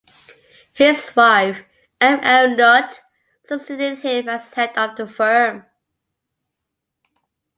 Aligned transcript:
His 0.73 1.15
wife 1.15 1.63
M. 2.01 2.19
L. 2.23 2.55
Nutt 2.55 3.01
succeeded 3.43 3.99
him 3.99 4.29
as 4.29 4.51
head 4.55 4.75
of 4.75 4.95
the 4.95 5.07
firm. 5.07 5.67